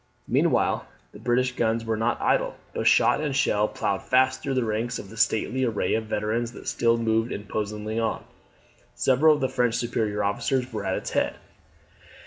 Meanwhile 0.27 0.87
the 1.11 1.19
British 1.19 1.55
guns 1.55 1.85
were 1.85 1.95
not 1.95 2.19
idle; 2.19 2.55
but 2.73 2.87
shot 2.87 3.21
and 3.21 3.35
shell 3.35 3.67
ploughed 3.67 4.01
fast 4.01 4.41
through 4.41 4.55
the 4.55 4.65
ranks 4.65 4.97
of 4.97 5.11
the 5.11 5.15
stately 5.15 5.63
array 5.63 5.93
of 5.93 6.05
veterans 6.05 6.53
that 6.53 6.67
still 6.67 6.97
moved 6.97 7.31
imposingly 7.31 7.99
on. 7.99 8.23
Several 8.95 9.35
of 9.35 9.41
the 9.41 9.47
French 9.47 9.75
superior 9.75 10.23
officers 10.23 10.73
were 10.73 10.85
at 10.85 10.97
its 10.97 11.11
head. 11.11 11.35